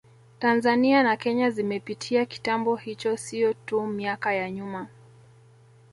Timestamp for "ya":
4.33-4.51